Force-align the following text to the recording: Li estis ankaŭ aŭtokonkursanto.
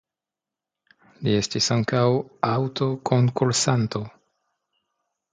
Li 1.25 1.33
estis 1.41 1.67
ankaŭ 1.75 2.01
aŭtokonkursanto. 2.51 4.01